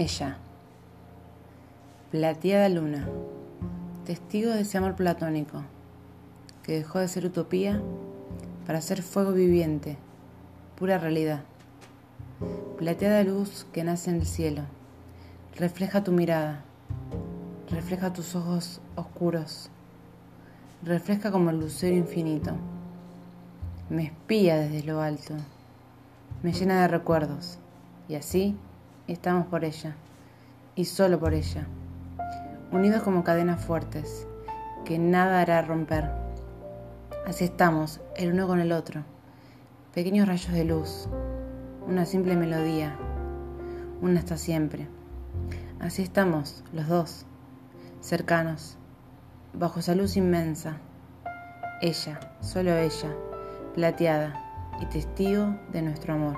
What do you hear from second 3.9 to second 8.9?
Testigo de ese amor platónico, que dejó de ser utopía para